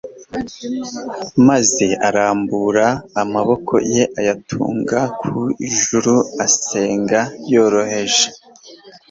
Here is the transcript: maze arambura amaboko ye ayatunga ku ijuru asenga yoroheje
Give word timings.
maze 1.47 1.85
arambura 2.07 2.85
amaboko 3.21 3.73
ye 3.93 4.03
ayatunga 4.19 4.99
ku 5.19 5.37
ijuru 5.67 6.13
asenga 6.45 7.19
yoroheje 7.53 8.25